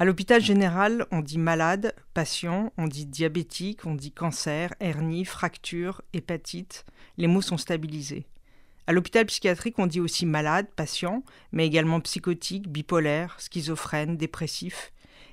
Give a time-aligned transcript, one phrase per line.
[0.00, 6.00] À l'hôpital général, on dit malade, patient, on dit diabétique, on dit cancer, hernie, fracture,
[6.14, 6.86] hépatite.
[7.18, 8.24] Les mots sont stabilisés.
[8.86, 14.90] À l'hôpital psychiatrique, on dit aussi malade, patient, mais également psychotique, bipolaire, schizophrène, dépressif.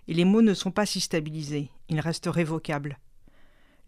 [0.09, 2.99] Et les mots ne sont pas si stabilisés, ils restent révocables.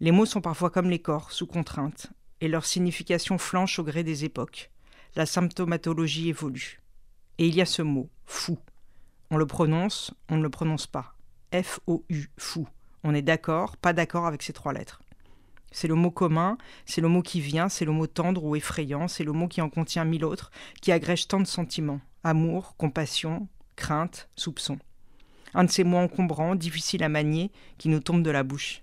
[0.00, 2.06] Les mots sont parfois comme les corps, sous contrainte,
[2.40, 4.70] et leur signification flanche au gré des époques.
[5.14, 6.80] La symptomatologie évolue.
[7.36, 8.58] Et il y a ce mot, fou.
[9.30, 11.14] On le prononce, on ne le prononce pas.
[11.54, 12.68] F-O-U, fou.
[13.04, 15.00] On est d'accord, pas d'accord avec ces trois lettres.
[15.72, 19.06] C'est le mot commun, c'est le mot qui vient, c'est le mot tendre ou effrayant,
[19.06, 23.48] c'est le mot qui en contient mille autres, qui agrège tant de sentiments amour, compassion,
[23.76, 24.78] crainte, soupçon.
[25.54, 28.82] Un de ces mots encombrants, difficiles à manier, qui nous tombent de la bouche.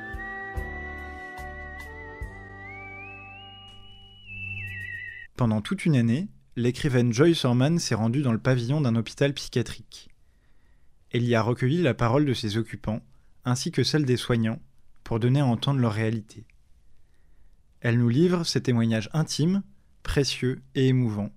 [5.41, 10.09] Pendant toute une année, l'écrivaine Joyce Orman s'est rendue dans le pavillon d'un hôpital psychiatrique.
[11.09, 13.01] Elle y a recueilli la parole de ses occupants,
[13.43, 14.61] ainsi que celle des soignants,
[15.03, 16.45] pour donner à entendre leur réalité.
[17.79, 19.63] Elle nous livre ses témoignages intimes,
[20.03, 21.31] précieux et émouvants,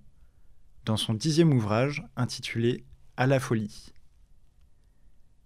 [0.85, 2.85] dans son dixième ouvrage intitulé
[3.17, 3.91] À la folie.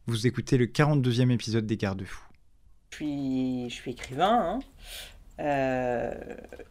[0.06, 2.28] Vous écoutez le 42e épisode des Garde-Fous.
[2.90, 4.58] Je suis, je suis écrivain.
[4.58, 4.60] hein.
[5.40, 6.14] Euh,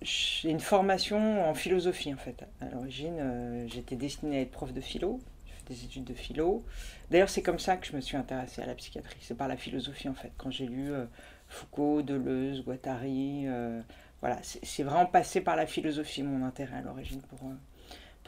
[0.03, 2.45] j'ai une formation en philosophie en fait.
[2.61, 5.21] À l'origine, euh, j'étais destinée à être prof de philo.
[5.47, 6.65] J'ai fait des études de philo.
[7.11, 9.19] D'ailleurs, c'est comme ça que je me suis intéressée à la psychiatrie.
[9.21, 10.33] C'est par la philosophie en fait.
[10.37, 11.07] Quand j'ai lu euh,
[11.49, 13.47] Foucault, Deleuze, Guattari,
[14.21, 17.39] voilà, c'est vraiment passé par la philosophie mon intérêt à l'origine pour,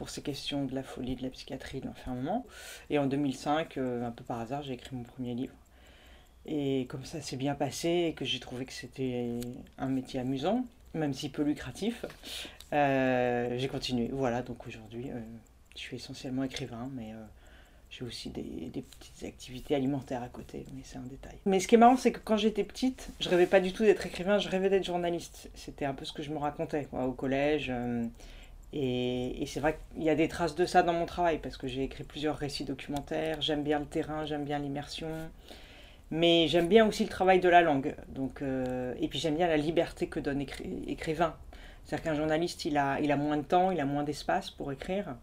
[0.01, 2.43] pour ces questions de la folie, de la psychiatrie, de l'enfermement.
[2.89, 5.53] Et en 2005, euh, un peu par hasard, j'ai écrit mon premier livre.
[6.45, 9.39] Et comme ça s'est bien passé et que j'ai trouvé que c'était
[9.77, 12.05] un métier amusant, même si peu lucratif,
[12.73, 14.09] euh, j'ai continué.
[14.11, 15.19] Voilà, donc aujourd'hui, euh,
[15.75, 17.23] je suis essentiellement écrivain, mais euh,
[17.89, 18.41] j'ai aussi des,
[18.99, 21.37] petites activités alimentaires à côté, mais c'est un détail.
[21.45, 23.83] Mais ce qui est marrant, c'est que quand j'étais petite, je rêvais pas du tout
[23.83, 25.49] d'être écrivain, je rêvais d'être journaliste.
[25.53, 27.71] C'était un peu ce que je me racontais au collège.
[28.73, 31.57] et, et c'est vrai qu'il y a des traces de ça dans mon travail, parce
[31.57, 35.09] que j'ai écrit plusieurs récits documentaires, j'aime bien le terrain, j'aime bien l'immersion.
[36.11, 37.95] Mais j'aime bien aussi le travail de la langue.
[38.09, 41.35] Donc, euh, et puis j'aime bien la liberté que donne écri- écrivain.
[41.85, 44.71] C'est-à-dire qu'un journaliste, il a, il a moins de temps, il a moins d'espace pour
[44.73, 45.15] écrire.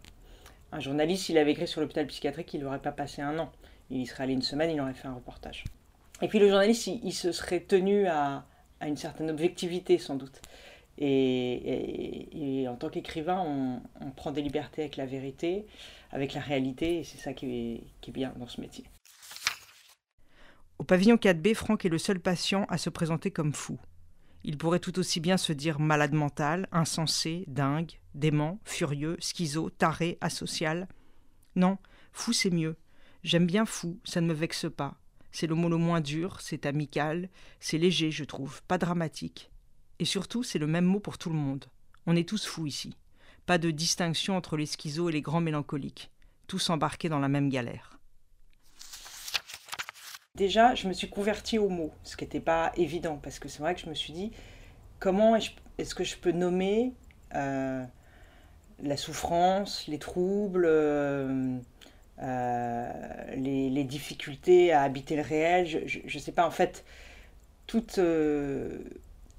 [0.71, 3.51] Un journaliste, s'il avait écrit sur l'hôpital psychiatrique, il n'aurait pas passé un an.
[3.91, 5.63] Il y serait allé une semaine, il aurait fait un reportage.
[6.21, 8.45] Et puis le journaliste, il, se serait tenu à,
[8.85, 10.41] une certaine objectivité, sans doute.
[10.97, 13.41] Et, en tant qu'écrivain,
[14.01, 15.65] on, prend des libertés avec la vérité,
[16.11, 18.83] avec la réalité, et c'est ça qui est bien dans ce métier.
[20.79, 23.77] Au pavillon 4B, Franck est le seul patient à se présenter comme fou.
[24.45, 30.17] Il pourrait tout aussi bien se dire malade mental, insensé, dingue, dément, furieux, schizo, taré,
[30.21, 30.87] asocial.
[31.57, 31.77] Non,
[32.13, 32.77] fou c'est mieux.
[33.23, 34.95] J'aime bien fou, ça ne me vexe pas.
[35.33, 37.29] C'est le mot le moins dur, c'est amical,
[37.59, 39.51] c'est léger, je trouve, pas dramatique.
[39.99, 41.65] Et surtout, c'est le même mot pour tout le monde.
[42.05, 42.95] On est tous fous ici.
[43.45, 46.09] Pas de distinction entre les schizos et les grands mélancoliques.
[46.47, 47.98] Tous embarqués dans la même galère.
[50.39, 53.59] Déjà, je me suis convertie au mot, ce qui n'était pas évident, parce que c'est
[53.59, 54.31] vrai que je me suis dit,
[54.97, 56.93] comment est-ce que je peux nommer
[57.35, 57.83] euh,
[58.81, 61.57] la souffrance, les troubles, euh,
[62.21, 62.91] euh,
[63.35, 66.85] les, les difficultés à habiter le réel Je ne sais pas, en fait,
[67.67, 67.99] toutes,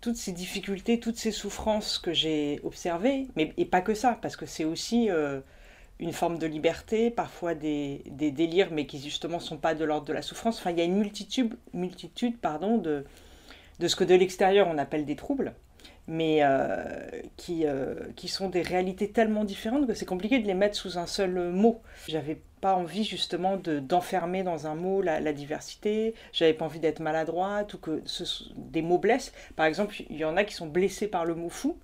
[0.02, 4.36] toutes ces difficultés, toutes ces souffrances que j'ai observées, mais et pas que ça, parce
[4.36, 5.08] que c'est aussi
[6.00, 10.06] une forme de liberté, parfois des, des délires, mais qui justement sont pas de l'ordre
[10.06, 10.58] de la souffrance.
[10.58, 13.04] Enfin, il y a une multitude, multitude pardon, de,
[13.78, 15.52] de ce que de l'extérieur on appelle des troubles,
[16.08, 20.54] mais euh, qui, euh, qui sont des réalités tellement différentes que c'est compliqué de les
[20.54, 21.82] mettre sous un seul mot.
[22.08, 26.80] J'avais pas envie justement de, d'enfermer dans un mot la, la diversité, j'avais pas envie
[26.80, 28.02] d'être maladroite ou que
[28.56, 29.32] des mots blessent.
[29.54, 31.76] Par exemple, il y en a qui sont blessés par le mot fou,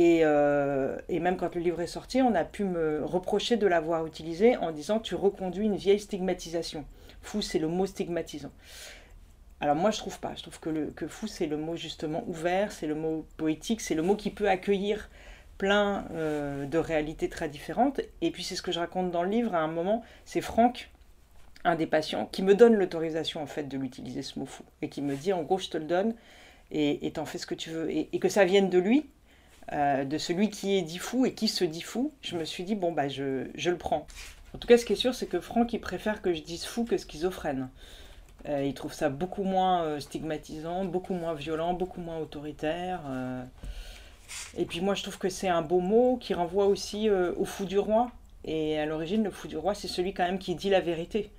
[0.00, 4.06] Et, et, même quand le livre est sorti, on a pu me reprocher de l'avoir
[4.06, 6.84] utilisé en disant tu reconduis une vieille stigmatisation.
[7.20, 8.52] Fou, c'est le mot stigmatisant.
[9.60, 10.34] Alors moi, je trouve pas.
[10.36, 13.80] Je trouve que, le, que fou, c'est le mot justement ouvert, c'est le mot poétique,
[13.80, 15.10] c'est le mot qui peut accueillir
[15.58, 18.00] plein euh, de réalités très différentes.
[18.20, 19.54] Et puis c'est ce que je raconte dans le livre.
[19.54, 20.90] À un moment, c'est Franck,
[21.64, 24.88] un des patients, qui me donne l'autorisation en fait de l'utiliser ce mot fou et
[24.88, 26.14] qui me dit en gros, je te le donne
[26.70, 27.90] et t'en fais ce que tu veux.
[27.90, 29.06] Et, que ça vienne de lui,
[29.72, 32.12] euh, de celui qui est dit fou et qui se dit fou.
[32.22, 34.06] Je me suis dit bon bah je, je le prends.
[34.54, 36.64] En tout cas, ce qui est sûr, c'est que Franck, il préfère que je dise
[36.64, 37.68] fou que schizophrène.
[38.48, 43.00] Euh, il trouve ça beaucoup moins euh, stigmatisant, beaucoup moins violent, beaucoup moins autoritaire.
[44.56, 47.64] Et puis moi, je trouve que c'est un beau mot qui renvoie aussi au fou
[47.64, 48.10] du roi.
[48.44, 51.30] Et à l'origine, le fou du roi, c'est celui quand même qui dit la vérité.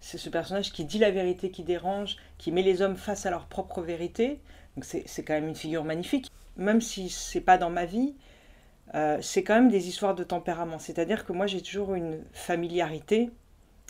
[0.00, 3.30] C'est ce personnage qui dit la vérité, qui dérange, qui met les hommes face à
[3.30, 4.40] leur propre vérité.
[4.76, 6.30] Donc c'est quand même une figure magnifique.
[6.60, 8.14] Même si c'est pas dans ma vie,
[9.20, 10.78] c'est quand même des histoires de tempérament.
[10.78, 13.30] C'est-à-dire que moi, j'ai toujours une familiarité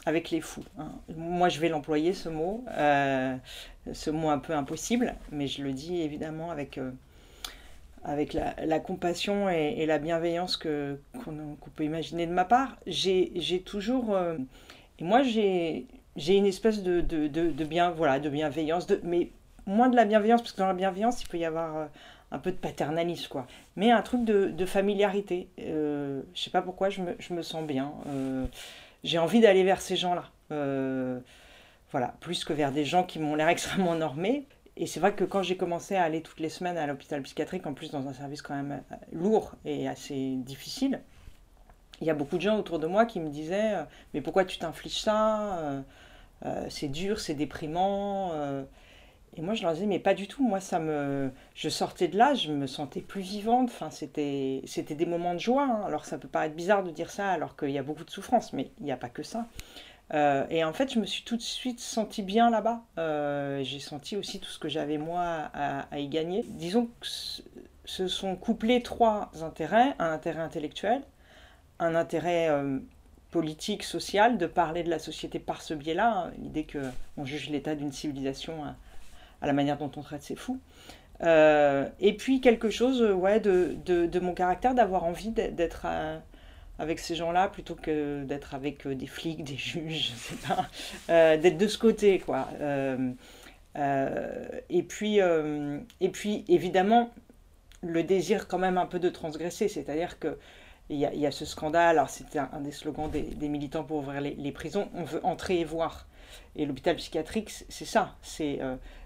[0.07, 0.65] avec les fous.
[0.79, 0.93] Hein.
[1.17, 3.37] Moi, je vais l'employer, ce mot, euh,
[3.93, 6.91] ce mot un peu impossible, mais je le dis évidemment avec, euh,
[8.05, 12.77] avec la, compassion et, la bienveillance que, qu'on, peut imaginer de ma part.
[12.87, 14.15] J'ai, toujours...
[14.15, 14.37] Euh,
[14.99, 15.87] et moi, j'ai,
[16.17, 19.31] une espèce de, de, de, bien, voilà, de bienveillance, mais
[19.67, 21.89] moins de la bienveillance, parce que dans la bienveillance, il peut y avoir
[22.33, 23.47] un peu de paternalisme, quoi.
[23.77, 25.49] Mais un truc de, familiarité.
[25.59, 27.93] je sais pas pourquoi, je me, je me sens bien
[29.05, 30.25] j'ai envie d'aller vers ces gens-là.
[30.53, 31.21] Euh,
[31.91, 34.47] voilà, plus que vers des gens qui m'ont l'air extrêmement normés.
[34.77, 37.67] Et c'est vrai que quand j'ai commencé à aller toutes les semaines à l'hôpital psychiatrique,
[37.67, 41.01] en plus dans un service quand même euh, lourd et assez difficile,
[42.01, 43.83] il y a beaucoup de gens autour de moi qui me disaient euh,
[44.15, 45.83] Mais pourquoi tu t'infliges ça?
[46.71, 48.33] C'est dur, c'est déprimant.
[49.37, 50.47] Et moi, je leur disais, mais pas du tout.
[50.47, 53.69] Moi, ça me, je sortais de là, je me sentais plus vivante.
[53.69, 55.65] Enfin, c'était, des moments de joie.
[55.65, 55.83] Hein.
[55.87, 58.53] Alors, ça peut paraître bizarre de dire ça, alors qu'il y a beaucoup de souffrance,
[58.53, 59.47] mais il n'y a pas que ça.
[60.13, 62.83] Euh, et en fait, je me suis tout de suite sentie bien là-bas.
[62.99, 66.45] Euh, j'ai senti aussi tout ce que j'avais moi à, y gagner.
[66.49, 67.07] Disons que
[67.85, 71.03] se sont couplés trois intérêts un intérêt intellectuel,
[71.79, 72.81] un intérêt euh,
[73.31, 76.33] politique, social, de parler de la société par ce biais-là, hein.
[76.39, 78.65] l'idée qu'on juge l'état d'une civilisation
[79.41, 80.61] à la manière dont on traite ces fous.
[81.23, 86.19] Euh, et puis quelque chose ouais, de, mon caractère, d'avoir envie d'être euh,
[86.79, 91.37] avec ces gens-là plutôt que d'être avec euh, des flics, des juges, je sais pas,
[91.37, 92.49] d'être de ce côté, quoi.
[93.77, 97.11] et, puis, et puis, évidemment,
[97.83, 100.39] le désir quand même un peu de transgresser, c'est-à-dire que
[100.91, 104.53] il y, a ce scandale, alors c'était un, des slogans des, militants pour ouvrir les,
[104.53, 106.07] prisons, on veut entrer et voir.
[106.57, 108.61] Et l'hôpital psychiatrique, c'est ça, c'est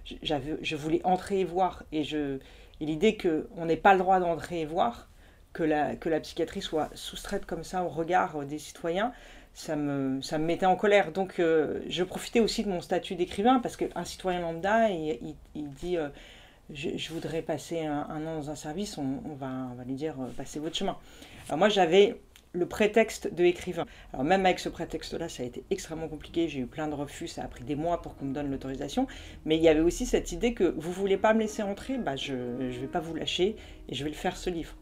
[0.05, 1.83] je voulais entrer et voir.
[1.93, 2.41] Et, et
[2.81, 5.09] l'idée qu'on n'ait pas le droit d'entrer et voir,
[5.55, 9.13] que la, que la psychiatrie soit soustraite comme ça au regard des citoyens,
[9.55, 11.13] ça me, ça me mettait en colère.
[11.13, 15.71] Donc euh, je profitais aussi de mon statut d'écrivain, parce qu'un citoyen lambda, il, il,
[15.71, 16.09] dit euh,
[16.73, 20.27] je, voudrais passer un, an dans un service, on, va, on va lui dire euh,
[20.37, 20.97] passez votre chemin.
[21.49, 22.21] Alors moi j'avais
[22.53, 23.85] le prétexte de écrivain.
[24.13, 27.27] Alors même avec ce prétexte-là, ça a été extrêmement compliqué, j'ai eu plein de refus,
[27.27, 29.07] ça a pris des mois pour qu'on me donne l'autorisation,
[29.45, 32.17] mais il y avait aussi cette idée que vous voulez pas me laisser entrer, bah
[32.17, 33.57] je ne vais pas vous lâcher
[33.89, 34.77] et je vais le faire ce livre.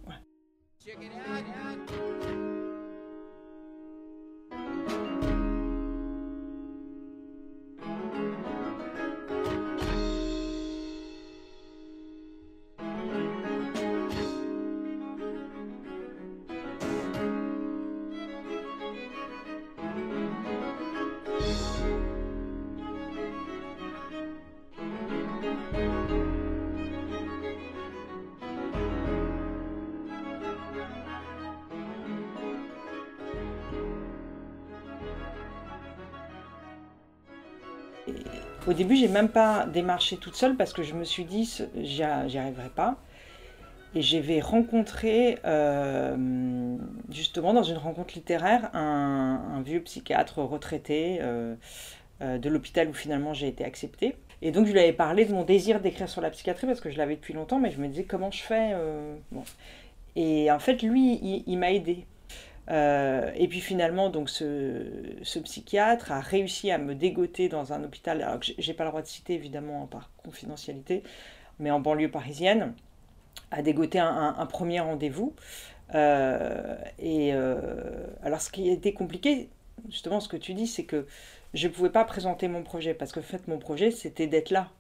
[38.68, 42.02] Au début, j'ai même pas démarché toute seule parce que je me suis dit, j'y
[42.02, 42.96] arriverai pas.
[43.94, 46.76] Et j'avais rencontré, euh,
[47.10, 51.56] justement, dans une rencontre littéraire, un, vieux psychiatre retraité euh,
[52.22, 54.16] euh, de l'hôpital où finalement j'ai été acceptée.
[54.40, 56.90] Et donc, je lui avais parlé de mon désir d'écrire sur la psychiatrie parce que
[56.90, 58.74] je l'avais depuis longtemps, mais je me disais comment je fais.
[60.14, 62.06] Et en fait, lui, il m'a aidé.
[62.70, 68.22] Euh, et puis finalement, donc ce, psychiatre a réussi à me dégoter dans un hôpital,
[68.22, 71.02] alors que j'ai pas le droit de citer évidemment par confidentialité,
[71.58, 72.74] mais en banlieue parisienne,
[73.50, 75.34] a dégoté un, premier rendez-vous.
[75.94, 79.48] Euh, et euh, alors ce qui était compliqué,
[79.90, 81.06] justement ce que tu dis, c'est que
[81.54, 84.50] je ne pouvais pas présenter mon projet, parce que en fait mon projet c'était d'être
[84.50, 84.70] là.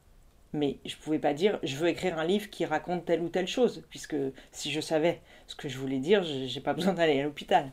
[0.54, 3.28] Mais je ne pouvais pas dire je veux écrire un livre qui raconte telle ou
[3.28, 4.16] telle chose, puisque
[4.52, 5.20] si je savais
[5.52, 7.70] ce que je voulais dire, je n'ai pas besoin d'aller à l'hôpital.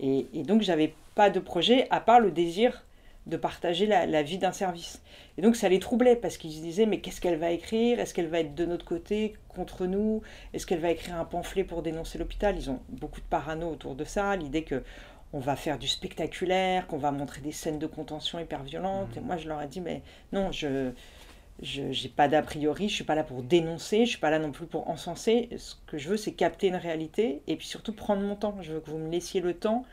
[0.00, 2.84] Et, et donc j'avais pas de projet à part le désir
[3.26, 5.02] de partager la, vie d'un service.
[5.36, 8.00] Et donc ça les troublait parce qu'ils se disaient mais qu'est-ce qu'elle va écrire?
[8.00, 10.22] Est-ce qu'elle va être de notre côté contre nous?
[10.54, 12.56] Est-ce qu'elle va écrire un pamphlet pour dénoncer l'hôpital?
[12.56, 14.82] Ils ont beaucoup de parano autour de ça, l'idée que
[15.34, 19.14] on va faire du spectaculaire, qu'on va montrer des scènes de contention hyper violentes.
[19.18, 20.92] Et moi je leur ai dit mais non, je
[21.60, 24.38] je n'ai pas d'a priori, je suis pas là pour dénoncer, je suis pas là
[24.38, 25.48] non plus pour encenser.
[25.56, 28.56] Ce que je veux, c'est capter une réalité et puis surtout prendre mon temps.
[28.60, 29.84] Je veux que vous me laissiez le temps,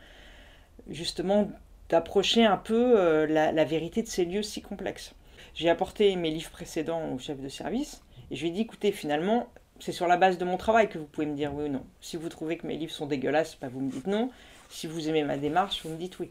[0.88, 1.50] justement,
[1.88, 5.14] d'approcher un peu euh, la, vérité de ces lieux si complexes.
[5.54, 8.92] J'ai apporté mes livres précédents au chef de service et je lui ai dit écoutez,
[8.92, 9.48] finalement,
[9.80, 11.84] c'est sur la base de mon travail que vous pouvez me dire oui ou non.
[12.00, 14.30] Si vous trouvez que mes livres sont dégueulasses, bah, vous me dites non.
[14.68, 16.30] Si vous aimez ma démarche, vous me dites oui.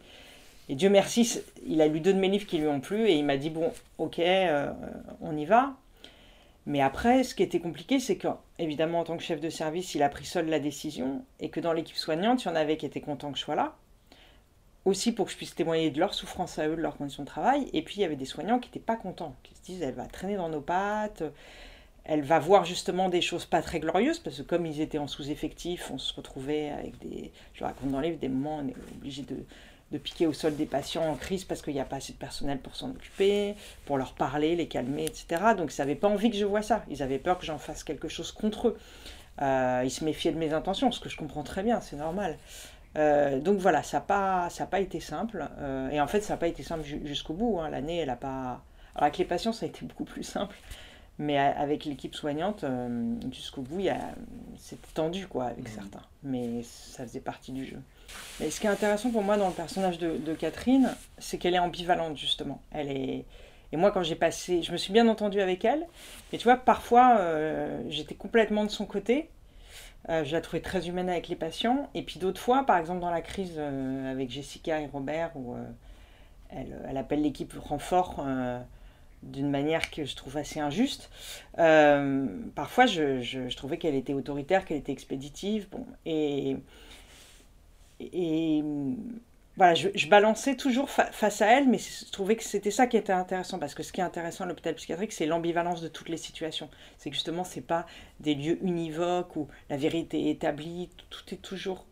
[0.68, 3.14] Et Dieu merci, il a lu deux de mes livres qui lui ont plu et
[3.14, 4.72] il m'a dit bon, ok, euh,
[5.22, 5.76] on y va.
[6.66, 9.94] Mais après, ce qui était compliqué, c'est que, évidemment, en tant que chef de service,
[9.94, 12.78] il a pris seul la décision et que dans l'équipe soignante, il y en avait
[12.78, 13.76] qui étaient contents que je sois là
[14.86, 17.28] aussi pour que je puisse témoigner de leur souffrance à eux, de leurs conditions de
[17.28, 17.68] travail.
[17.74, 19.96] Et puis il y avait des soignants qui n'étaient pas contents, qui se disent elle
[19.96, 21.24] va traîner dans nos pattes,
[22.06, 25.08] elle va voir justement des choses pas très glorieuses, parce que comme ils étaient en
[25.08, 27.32] sous-effectif, on se retrouvait avec des.
[27.54, 29.38] Je raconte dans le livre des moments où on est obligé de,
[29.92, 32.18] de piquer au sol des patients en crise parce qu'il n'y a pas assez de
[32.18, 35.42] personnel pour s'en occuper, pour leur parler, les calmer, etc.
[35.58, 36.84] Donc ils n'avaient pas envie que je vois ça.
[36.90, 38.78] Ils avaient peur que j'en fasse quelque chose contre eux.
[39.42, 42.38] Euh, ils se méfiaient de mes intentions, ce que je comprends très bien, c'est normal.
[42.98, 45.48] Euh, donc voilà, ça n'a pas, pas été simple.
[45.60, 47.60] Euh, et en fait, ça n'a pas été simple jusqu'au bout.
[47.60, 47.70] Hein.
[47.70, 48.64] L'année, elle n'a pas.
[48.96, 50.56] Alors avec les patients, ça a été beaucoup plus simple.
[51.18, 52.66] Mais avec l'équipe soignante,
[53.32, 53.82] jusqu'au bout,
[54.58, 55.74] c'était tendu quoi, avec mmh.
[55.74, 56.02] certains.
[56.24, 57.80] Mais ça faisait partie du jeu.
[58.42, 61.60] Et ce qui est intéressant pour moi dans le personnage de, Catherine, c'est qu'elle est
[61.60, 62.62] ambivalente justement.
[62.72, 63.26] Elle est.
[63.72, 65.86] Et moi, quand j'ai passé, je me suis bien entendue avec elle.
[66.32, 67.20] Et tu vois, parfois,
[67.90, 69.30] j'étais complètement de son côté.
[70.10, 71.90] Euh, je la trouvais très humaine avec les patients.
[71.94, 75.56] Et puis d'autres fois, par exemple dans la crise euh, avec Jessica et Robert, où
[75.56, 75.64] euh,
[76.50, 78.26] elle, elle, appelle l'équipe renfort
[79.24, 81.10] d'une manière que je trouve assez injuste.
[81.56, 85.68] parfois, je, je, trouvais qu'elle était autoritaire, qu'elle était expéditive.
[85.72, 86.58] Bon, et,
[88.00, 88.64] et
[89.58, 93.14] voilà, je, balançais toujours face à elle, mais je trouvais que c'était ça qui était
[93.14, 96.18] intéressant, parce que ce qui est intéressant à l'hôpital psychiatrique, c'est l'ambivalence de toutes les
[96.18, 96.70] situations.
[96.98, 97.86] C'est que justement, c'est pas
[98.20, 101.86] des lieux univoques où la vérité est établie, tout est toujours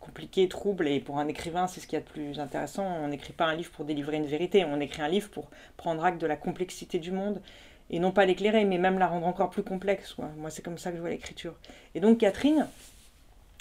[0.00, 2.84] compliqué, trouble, et pour un écrivain, c'est ce qu'il y a de plus intéressant.
[2.84, 6.04] On n'écrit pas un livre pour délivrer une vérité, on écrit un livre pour prendre
[6.04, 7.40] acte de la complexité du monde,
[7.88, 10.14] et non pas l'éclairer, mais même la rendre encore plus complexe.
[10.36, 11.54] Moi, c'est comme ça que je vois l'écriture.
[11.94, 12.66] Et donc, Catherine,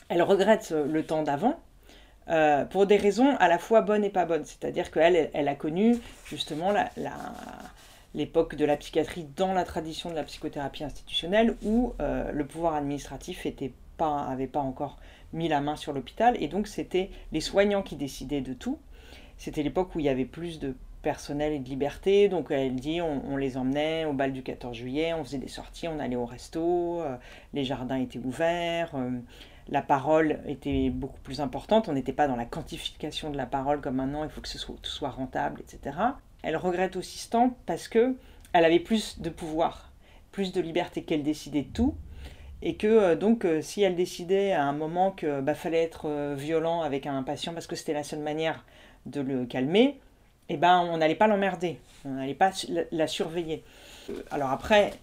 [0.10, 1.58] elle regrette le temps d'avant,
[2.30, 4.44] euh, pour des raisons à la fois bonnes et pas bonnes.
[4.44, 6.74] C'est-à-dire qu'elle, elle a connu justement
[8.14, 12.76] l'époque de la psychiatrie dans la tradition de la psychothérapie institutionnelle où euh, le pouvoir
[12.76, 14.98] administratif n'avait pas, pas encore
[15.34, 18.78] mis la main sur l'hôpital et donc c'était les soignants qui décidaient de tout.
[19.38, 23.02] C'était l'époque où il y avait plus de personnel et de liberté, donc elle dit
[23.02, 26.26] on, les emmenait au bal du 14 juillet, on faisait des sorties, on allait au
[26.26, 27.16] resto, euh,
[27.54, 28.92] les jardins étaient ouverts
[29.70, 31.90] la parole était beaucoup plus importante.
[31.90, 34.58] On n'était pas dans la quantification de la parole comme maintenant, il faut que ce
[34.58, 35.98] soit, tout soit rentable, etc.
[36.44, 38.16] Elle regrette aussi ce temps parce que
[38.54, 39.92] elle avait plus de pouvoir,
[40.32, 41.96] plus de liberté qu'elle décidait de tout.
[42.62, 46.10] Et que euh, donc, euh, si elle décidait à un moment qu'il bah, fallait être
[46.10, 48.66] euh, violent avec un patient parce que c'était la seule manière
[49.06, 50.00] de le calmer,
[50.50, 52.52] eh ben, on n'allait pas l'emmerder, on n'allait pas
[52.92, 53.64] la surveiller.
[54.32, 54.94] Alors après,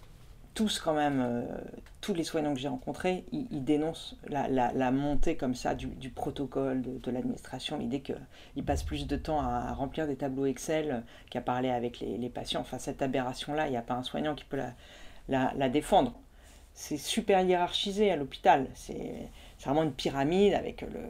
[0.55, 1.45] tous quand même, euh,
[2.01, 7.11] tous les soignants que j'ai rencontrés, ils, dénoncent la, montée comme ça du, protocole de,
[7.11, 11.99] l'administration, l'idée qu'ils passent plus de temps à, remplir des tableaux Excel qu'à parler avec
[11.99, 12.61] les, patients.
[12.61, 14.59] Enfin, cette aberration-là, il n'y a pas un soignant qui peut
[15.27, 16.13] la, défendre.
[16.73, 18.67] C'est super hiérarchisé à l'hôpital.
[18.73, 19.29] C'est
[19.63, 21.01] vraiment une pyramide avec le,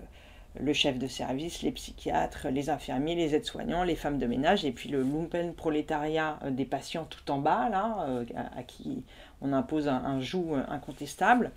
[0.60, 4.72] le chef de service, les psychiatres, les infirmiers, les aides-soignants, les femmes de ménage, et
[4.72, 8.26] puis le lumpen prolétariat euh, des patients tout en bas, là, euh,
[8.56, 9.04] à, qui
[9.46, 11.52] on impose un, joug incontestable.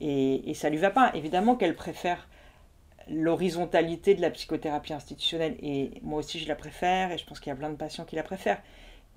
[0.00, 1.10] Et, et, ça lui va pas.
[1.14, 2.28] Évidemment qu'elle préfère
[3.08, 7.50] l'horizontalité de la psychothérapie institutionnelle, et moi aussi je la préfère, et je pense qu'il
[7.50, 8.62] y a plein de patients qui la préfèrent.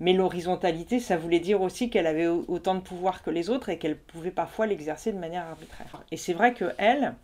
[0.00, 3.78] Mais l'horizontalité, ça voulait dire aussi qu'elle avait autant de pouvoir que les autres et
[3.78, 6.02] qu'elle pouvait parfois l'exercer de manière arbitraire.
[6.10, 7.14] Et c'est vrai que elle,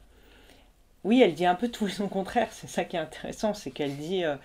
[1.02, 2.48] oui, elle dit un peu tout son contraire.
[2.52, 4.36] C'est ça qui est intéressant, c'est qu'elle dit euh, euh,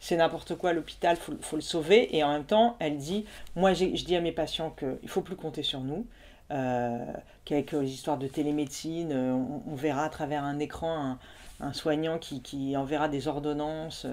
[0.00, 3.24] c'est n'importe quoi l'hôpital, faut, faut le sauver, et en même temps, elle dit
[3.56, 6.06] moi, je dis à mes patients qu'il ne faut plus compter sur nous.
[6.50, 7.04] Euh,
[7.46, 11.18] qu'avec les histoires de télémédecine, on, verra à travers un écran
[11.60, 14.06] un, soignant qui, enverra des ordonnances,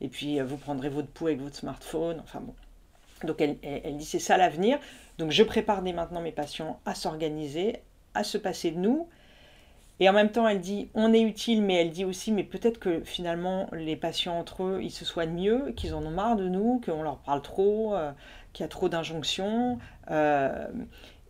[0.00, 2.20] et puis vous prendrez votre pouls avec votre smartphone.
[2.22, 2.54] Enfin bon.
[3.24, 4.78] Donc elle, elle dit c'est ça l'avenir.
[5.18, 7.82] Donc je prépare dès maintenant mes patients à s'organiser,
[8.14, 9.08] à se passer de nous.
[10.00, 12.78] Et en même temps, elle dit on est utile, mais elle dit aussi mais peut-être
[12.78, 16.48] que finalement les patients entre eux, ils se soignent mieux, qu'ils en ont marre de
[16.48, 18.10] nous, qu'on leur parle trop, euh,
[18.54, 19.78] qu'il y a trop d'injonctions.
[20.10, 20.66] Euh,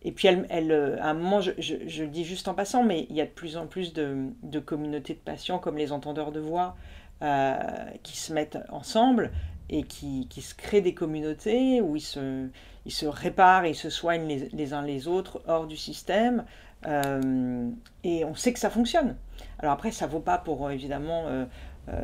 [0.03, 3.15] et puis elle, elle, à un moment, je, le dis juste en passant, mais il
[3.15, 4.31] y a de plus en plus de,
[4.65, 6.75] communautés de patients comme les entendeurs de voix
[7.21, 7.59] euh,
[8.01, 9.31] qui se mettent ensemble
[9.69, 12.47] et qui, qui, se créent des communautés où ils se,
[12.85, 16.45] ils se réparent, ils se soignent les uns les autres hors du système.
[16.87, 17.69] Euh,
[18.03, 19.17] et on sait que ça fonctionne.
[19.59, 21.45] Alors après, ça vaut pas pour euh, évidemment euh,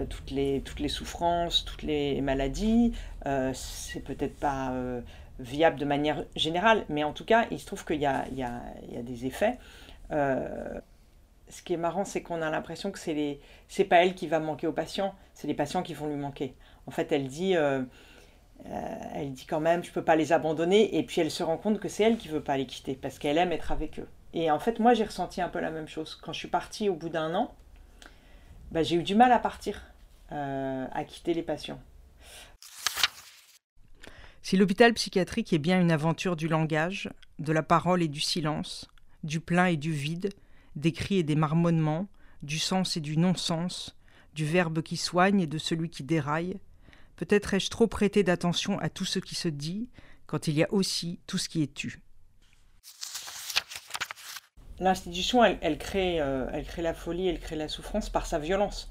[0.10, 2.94] toutes, les, toutes les souffrances, toutes les maladies.
[3.54, 4.74] C'est peut-être pas
[5.40, 8.44] viable de manière générale, mais en tout cas, il se trouve qu'il y, y, y
[8.44, 9.58] a, des effets.
[10.10, 14.40] ce qui est marrant, c'est qu'on a l'impression que c'est c'est pas elle qui va
[14.40, 16.56] manquer aux patients, c'est les patients qui vont lui manquer.
[16.88, 17.54] En fait, elle dit
[18.64, 21.80] elle dit quand même je peux pas les abandonner et puis elle se rend compte
[21.80, 24.52] que c'est elle qui veut pas les quitter parce qu'elle aime être avec eux et
[24.52, 26.18] en fait, moi, j'ai ressenti un peu la même chose.
[26.22, 27.56] Quand je suis partie au bout d'un an,
[28.72, 29.82] bah, j'ai eu du mal à partir,
[30.32, 31.82] euh, à quitter les patients.
[34.42, 38.88] Si l'hôpital psychiatrique est bien une aventure du langage, de la parole et du silence,
[39.24, 40.30] du plein et du vide,
[40.76, 42.08] des cris et des marmonnements,
[42.44, 43.98] du sens et du non-sens,
[44.34, 46.60] du verbe qui soigne et de celui qui déraille,
[47.16, 49.90] peut-être ai-je trop prêté d'attention à tout ce qui se dit,
[50.28, 52.00] quand il y a aussi tout ce qui est tu
[54.80, 58.40] l'institution, elle, elle, crée, euh, elle crée la folie, elle crée la souffrance par sa
[58.40, 58.90] violence.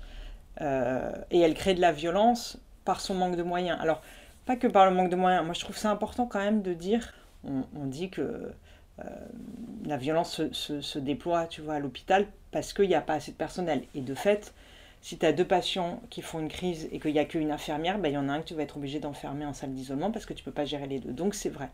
[0.61, 3.78] Euh, et elle crée de la violence par son manque de moyens.
[3.81, 4.02] Alors,
[4.47, 5.45] pas que par le manque de moyens.
[5.45, 7.12] Moi, je trouve ça important quand même de dire,
[7.45, 8.52] on, dit que
[8.99, 9.05] euh,
[9.85, 13.37] la violence se, déploie, tu vois, à l'hôpital parce qu'il n'y a pas assez de
[13.37, 13.83] personnel.
[13.95, 14.55] Et de fait,
[15.02, 17.99] si tu as deux patients qui font une crise et qu'il n'y a qu'une infirmière,
[17.99, 20.11] ben, il y en a un que tu vas être obligé d'enfermer en salle d'isolement
[20.11, 21.12] parce que tu ne peux pas gérer les deux.
[21.12, 21.71] Donc, c'est vrai.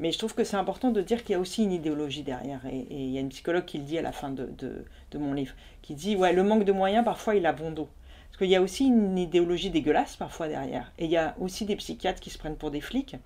[0.00, 2.60] Mais je trouve que c'est important de dire qu'il y a aussi une idéologie derrière.
[2.66, 5.32] Et, il y a une psychologue qui le dit à la fin de, de, mon
[5.32, 7.88] livre, qui dit, ouais, le manque de moyens, parfois, il a bon dos.
[8.28, 10.92] Parce qu'il y a aussi une idéologie dégueulasse, parfois, derrière.
[10.98, 13.16] Et il y a aussi des psychiatres qui se prennent pour des flics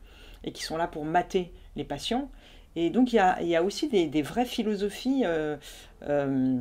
[0.44, 2.28] et qui sont là pour mater les patients.
[2.74, 5.56] Et donc, il y a, il y a aussi des, des vraies philosophies euh,
[6.02, 6.58] euh,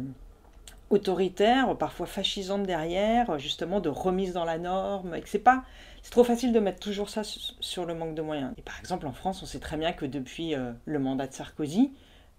[0.89, 5.63] autoritaires, parfois fascisantes derrière, justement, de remise dans la norme, et que c'est pas
[6.06, 8.54] c'est trop facile de mettre toujours ça sur le manque de moyens.
[8.60, 11.34] Et par exemple, en France, on sait très bien que depuis euh, le mandat de
[11.34, 11.94] Sarkozy,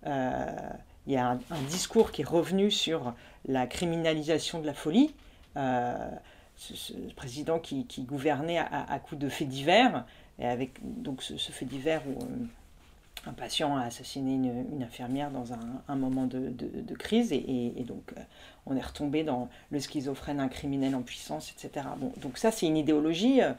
[0.06, 0.46] euh,
[1.08, 3.12] il y a un, discours qui est revenu sur
[3.44, 5.16] la criminalisation de la folie.
[5.56, 5.96] Euh,
[6.54, 10.04] ce, président qui, qui gouvernait à, à, coups de faits divers,
[10.38, 12.24] et avec donc ce, ce fait divers où
[13.26, 18.20] un patient a assassiné une, infirmière dans un, moment de, crise et, donc euh,
[18.66, 21.86] on est retombé dans le schizophrène, un criminel en puissance, etc.
[22.18, 23.52] Donc ça c'est une idéologie euh,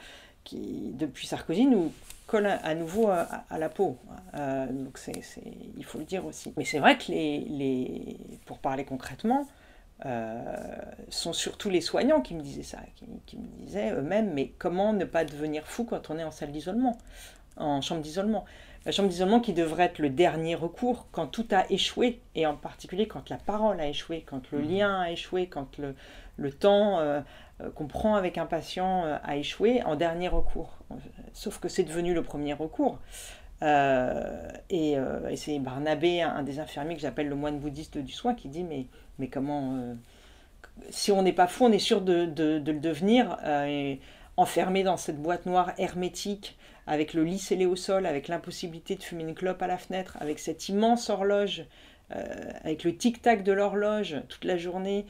[0.43, 1.91] qui depuis Sarkozy nous
[2.25, 3.97] colle à, nouveau à, la peau.
[4.35, 4.99] Euh, donc
[5.77, 6.53] il faut le dire aussi.
[6.57, 9.47] Mais c'est vrai que les, pour parler concrètement,
[10.05, 10.75] euh,
[11.09, 12.77] sont surtout les soignants qui me disaient ça,
[13.25, 16.51] qui me disaient eux-mêmes, mais comment ne pas devenir fou quand on est en salle
[16.51, 16.97] d'isolement,
[17.55, 18.45] en chambre d'isolement?
[18.87, 22.55] La chambre d'isolement qui devrait être le dernier recours quand tout a échoué, et en
[22.55, 25.93] particulier quand la parole a échoué, quand le lien a échoué, quand le,
[26.37, 27.19] le temps euh,
[27.75, 30.77] qu'on prend avec un patient euh, a échoué, en dernier recours.
[31.33, 32.99] Sauf que c'est devenu le premier recours.
[33.61, 38.35] Euh, et, et c'est Barnabé, un, des infirmiers que j'appelle le moine bouddhiste du soin,
[38.35, 38.85] qui dit mais,
[39.19, 39.97] mais comment...
[40.91, 43.99] si on n'est pas fou, on est sûr de, de, de le devenir, et
[44.37, 49.03] enfermé dans cette boîte noire hermétique, avec le lit scellé au sol, avec l'impossibilité de
[49.03, 51.65] fumer une clope à la fenêtre, avec cette immense horloge,
[52.15, 52.23] euh,
[52.63, 55.05] avec le tic-tac de l'horloge toute la journée,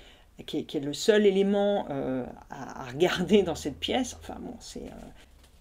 [0.48, 4.18] qui est, le seul élément euh, à, regarder dans cette pièce.
[4.20, 5.06] Enfin bon, c'est euh,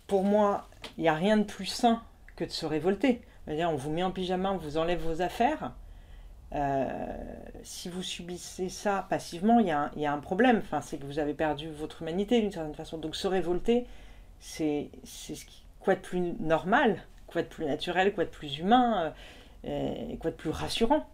[0.07, 2.03] pour moi, il n'y a rien de plus sain
[2.35, 3.21] que de se révolter.
[3.49, 5.73] -dire, on vous met en pyjama, on vous enlève vos affaires.
[7.63, 10.59] Si vous subissez ça passivement, il y a un problème.
[10.65, 12.97] Enfin, c'est que vous avez perdu votre humanité d'une certaine façon.
[12.97, 13.87] Donc se révolter,
[14.41, 19.15] c'est ce qui quoi de plus normal, quoi de plus naturel, quoi de plus humain,
[19.65, 21.09] euh, quoi de plus rassurant.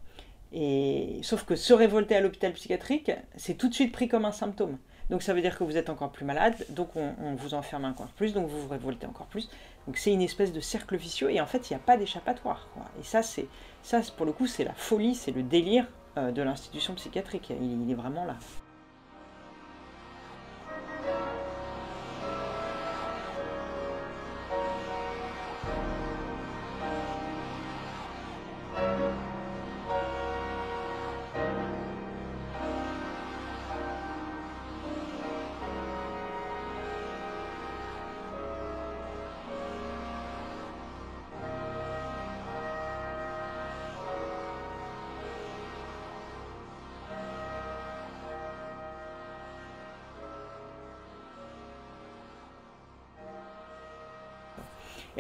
[0.54, 4.32] Et sauf que se révolter à l'hôpital psychiatrique, c'est tout de suite pris comme un
[4.32, 4.78] symptôme.
[5.10, 8.08] Donc ça veut dire que vous êtes encore plus malade, donc on, vous enferme encore
[8.16, 9.50] plus, donc vous vous révoltez encore plus.
[9.86, 12.66] Donc c'est une espèce de cercle vicieux et en fait il n'y a pas d'échappatoire.
[12.98, 13.48] Et ça c'est
[13.82, 17.52] ça pour le coup c'est la folie, c'est le délire euh, de l'institution psychiatrique.
[17.60, 18.36] Il est vraiment là.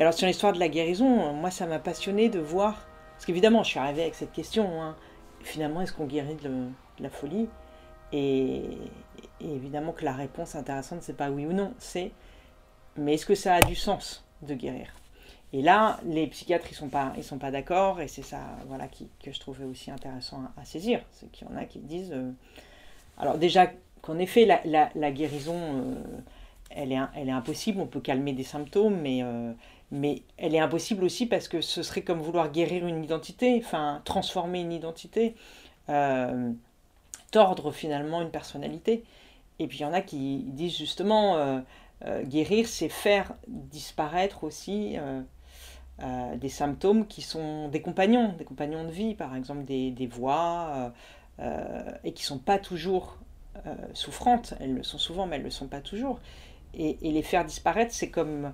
[0.02, 3.68] Alors sur l'histoire de la guérison, moi ça m'a passionné de voir, parce qu'évidemment je
[3.68, 4.96] suis arrivée avec cette question, hein,
[5.44, 6.66] finalement est-ce qu'on guérit de,
[6.98, 7.48] la folie?
[8.12, 8.62] Et,
[9.40, 12.10] évidemment que la réponse intéressante c'est pas oui ou non, c'est
[12.96, 14.92] mais est-ce que ça a du sens de guérir?
[15.52, 18.88] Et là, les psychiatres, ils sont pas, ils sont pas d'accord, et c'est ça, voilà,
[18.88, 22.10] qui, que je trouvais aussi intéressant à, saisir, c'est qu'il y en a qui disent,
[22.12, 22.32] euh,
[23.18, 25.94] alors déjà qu'en effet, la, guérison, euh,
[26.70, 29.52] elle, est, elle est impossible, on peut calmer des symptômes, mais, euh,
[29.92, 34.02] mais elle est impossible aussi parce que ce serait comme vouloir guérir une identité, enfin,
[34.04, 35.36] transformer une identité,
[37.30, 39.04] tordre finalement une personnalité.
[39.58, 41.62] Et puis il y en a qui disent justement,
[42.24, 44.96] guérir, c'est faire disparaître aussi
[46.02, 50.06] euh, des symptômes qui sont des compagnons, des compagnons de vie, par exemple des, des
[50.08, 50.90] voix, euh,
[51.40, 53.18] euh, et qui ne sont pas toujours
[53.92, 54.54] souffrantes.
[54.58, 56.18] Elles le sont souvent, mais elles ne le sont pas toujours.
[56.74, 58.52] Et, les faire disparaître, c'est comme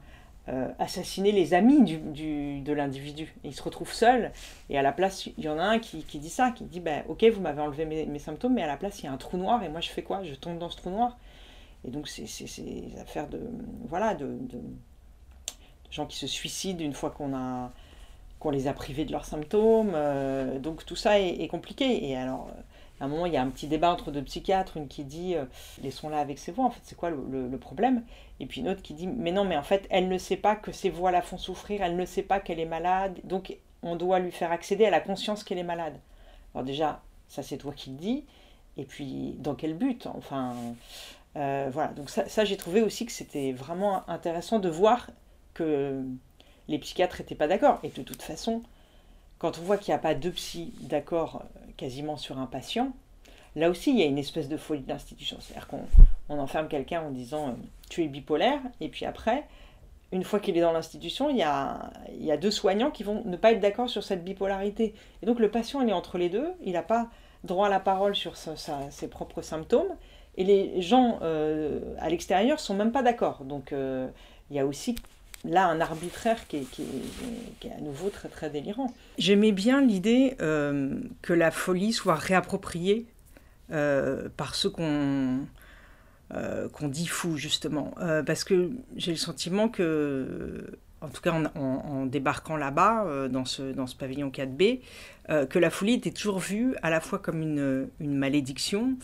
[0.79, 3.35] assassiner les amis du, du, de l'individu.
[3.45, 4.33] Il se retrouve seul,
[4.71, 6.81] et à la place, il y en a un qui, qui dit ça, qui dit,
[6.81, 9.13] ben, ok, vous m'avez enlevé mes, mes, symptômes, mais à la place, il y a
[9.13, 10.23] un trou noir, et moi, je fais quoi?
[10.23, 11.19] Je tombe dans ce trou noir.
[11.87, 12.25] Et donc, c'est
[12.63, 13.41] des affaires de...
[13.89, 14.59] Voilà, de, de
[15.91, 17.73] gens qui se suicident une fois qu'on a
[18.39, 19.93] qu'on les a privés de leurs symptômes.
[19.95, 22.09] Euh, donc tout ça est, compliqué.
[22.09, 22.61] Et alors, euh,
[23.01, 25.35] à un moment, il y a un petit débat entre deux psychiatres, une qui dit
[25.35, 25.45] euh,
[25.83, 28.05] laissons-la avec ses voix, en fait, c'est quoi le, problème?
[28.41, 30.57] Et puis une autre qui dit mais non, mais en fait, elle ne sait pas
[30.57, 33.97] que ses voix la font souffrir, elle ne sait pas qu'elle est malade, donc on
[33.97, 35.99] doit lui faire accéder à la conscience qu'elle est malade.
[36.55, 38.25] Alors déjà, ça c'est toi qui le dis,
[38.77, 40.07] et puis dans quel but?
[40.07, 40.55] Enfin,
[41.35, 45.11] voilà, donc ça, j'ai trouvé aussi que c'était vraiment intéressant de voir
[45.55, 46.05] que
[46.69, 47.81] les psychiatres n'étaient pas d'accord.
[47.83, 48.63] Et de toute façon,
[49.39, 52.93] quand on voit qu'il n'y a pas deux psy d'accord euh, quasiment sur un patient,
[53.57, 55.39] là aussi, il y a une espèce de folie de l'institution.
[55.41, 55.85] C'est-à-dire qu'on
[56.29, 57.53] on enferme quelqu'un en disant euh,
[57.89, 59.47] tu es bipolaire, et puis après,
[60.13, 63.53] une fois qu'il est dans l'institution, il y, a, deux soignants qui vont ne pas
[63.53, 64.95] être d'accord sur cette bipolarité.
[65.23, 67.09] Et donc le patient, il est entre les deux, il n'a pas
[67.45, 69.95] droit à la parole sur ses propres symptômes,
[70.37, 73.45] et les gens euh, à l'extérieur sont même pas d'accord.
[73.45, 74.95] Donc il y a aussi
[75.49, 78.93] là un arbitraire qui est, à nouveau très très délirant.
[79.19, 83.07] J'aimais bien l'idée euh, que la folie soit réappropriée
[83.73, 85.41] euh, par ceux qu'on
[86.35, 87.95] euh, dit fou justement,
[88.27, 94.31] parce que j'ai le sentiment que, en tout cas en, débarquant là-bas, dans, ce, pavillon
[94.31, 94.81] 4B,
[95.49, 98.97] que la folie était toujours vue à la fois comme une malédiction,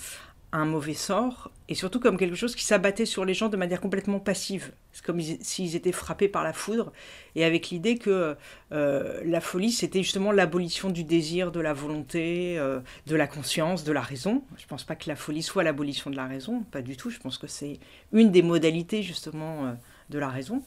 [0.54, 3.80] un mauvais sort, et surtout comme quelque chose qui s'abattait sur les gens de manière
[3.80, 4.70] complètement passive.
[4.92, 6.92] C'est comme s'ils étaient frappés par la foudre,
[7.34, 8.36] et avec l'idée que
[8.70, 13.82] euh, la folie, c'était justement l'abolition du désir, de la volonté, euh, de la conscience,
[13.82, 14.44] de la raison.
[14.56, 17.10] Je ne pense pas que la folie soit l'abolition de la raison, pas du tout.
[17.10, 17.80] Je pense que c'est
[18.12, 19.72] une des modalités justement euh,
[20.10, 20.62] de la raison.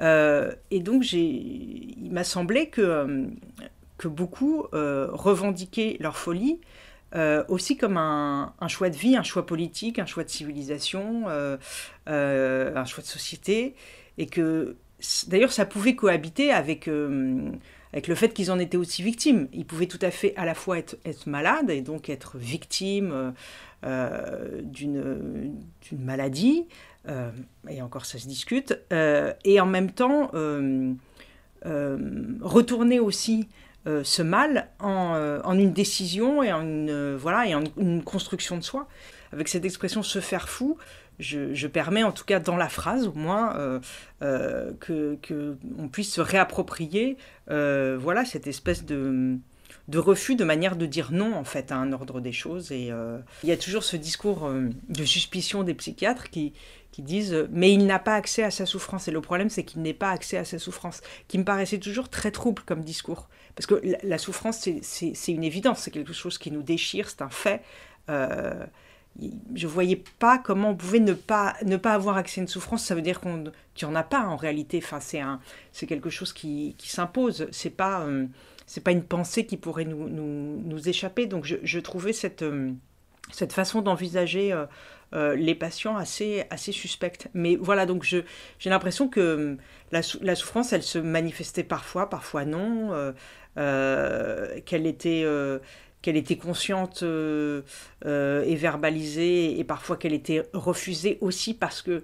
[0.00, 3.26] et donc, il m'a semblé que,
[3.98, 6.60] que beaucoup revendiquaient leur folie
[7.14, 11.56] euh, aussi comme un, choix de vie, un choix politique, un choix de civilisation, euh,
[12.08, 13.76] euh, un choix de société,
[14.18, 14.76] et que
[15.28, 16.88] d'ailleurs ça pouvait cohabiter avec,
[17.92, 19.48] avec le fait qu'ils en étaient aussi victimes.
[19.52, 23.32] Ils pouvaient tout à fait à la fois être, être malades et donc être victimes
[23.84, 25.52] d'une
[25.92, 26.66] maladie,
[27.68, 30.32] et encore ça se discute, et en même temps
[31.62, 33.48] retourner aussi
[33.86, 38.02] euh, ce mal euh, en, une décision et en une, euh, voilà, et en une
[38.02, 38.88] construction de soi.
[39.30, 40.78] Avec cette expression se faire fou,
[41.18, 43.80] je, permets en tout cas dans la phrase au moins
[44.20, 45.56] que, que,
[45.92, 47.16] puisse se réapproprier
[47.46, 49.36] voilà, cette espèce de,
[49.88, 52.72] de refus, de manière de dire non en fait à un ordre des choses.
[52.72, 52.90] Et
[53.42, 54.48] il y a toujours ce discours
[54.88, 56.52] de suspicion des psychiatres qui,
[56.90, 59.82] qui disent mais il n'a pas accès à sa souffrance et le problème c'est qu'il
[59.82, 63.66] n'est pas accès à sa souffrance qui me paraissait toujours très trouble comme discours parce
[63.66, 67.62] que la, souffrance, c'est une évidence, c'est quelque chose qui nous déchire, c'est un fait.
[68.10, 68.66] Euh,
[69.54, 72.84] je voyais pas comment on pouvait ne pas, ne pas avoir accès à une souffrance.
[72.84, 73.52] Ça veut dire qu'il
[73.86, 74.80] n'y en a pas en réalité.
[74.82, 77.46] Enfin, c'est quelque chose qui, qui s'impose.
[77.52, 78.26] Ce n'est pas, euh,
[78.82, 81.26] pas une pensée qui pourrait nous, nous, nous échapper.
[81.26, 82.72] Donc je, je trouvais cette, euh,
[83.30, 84.52] cette façon d'envisager
[85.12, 87.28] euh, les patients assez, assez suspectes.
[87.34, 88.24] Mais voilà, donc j'ai
[88.70, 89.58] l'impression que hum,
[89.92, 93.12] la, souffrance, elle se manifestait parfois, parfois non.
[93.56, 95.58] Qu'elle était, euh,
[96.02, 97.62] qu'elle était consciente euh,
[98.04, 102.02] et verbalisée, et parfois qu'elle était refusée aussi parce que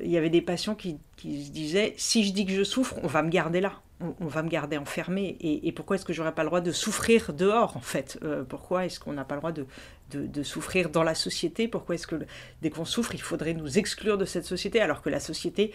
[0.00, 2.94] il y avait des patients qui, qui, se disaient si je dis que je souffre,
[3.02, 5.36] on va me garder là, on, va me garder enfermé.
[5.40, 8.16] Et, pourquoi est-ce que j'aurais pas le droit de souffrir dehors en fait?
[8.48, 9.66] Pourquoi est-ce qu'on n'a pas le droit de,
[10.12, 11.66] de, souffrir dans la société?
[11.66, 12.14] Pourquoi est-ce que
[12.62, 15.72] dès qu'on souffre, il faudrait nous exclure de cette société alors que la société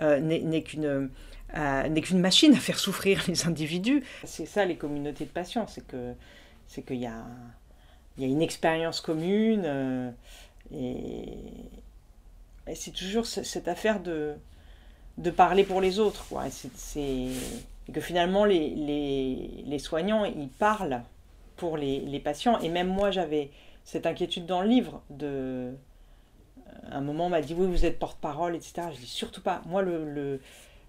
[0.00, 1.10] n'est qu'une
[1.54, 4.02] n'est qu'une machine à faire souffrir les individus.
[4.24, 6.12] C'est ça les communautés de patients, c'est que
[6.66, 7.24] c'est qu'il y a,
[8.18, 10.14] y a une expérience commune
[10.74, 11.38] et,
[12.66, 14.34] et c'est toujours cette affaire de,
[15.18, 16.26] de parler pour les autres.
[16.28, 16.44] Quoi.
[16.96, 17.30] Et
[17.92, 21.02] que finalement, les, les, les, soignants, ils parlent
[21.56, 22.58] pour les, les patients.
[22.60, 23.50] Et même moi, j'avais
[23.84, 25.02] cette inquiétude dans le livre.
[25.10, 25.72] De...
[26.90, 28.88] Un moment, on m'a dit Oui, vous êtes porte-parole, etc.
[28.92, 29.62] Je dis surtout pas.
[29.66, 30.40] Moi, le,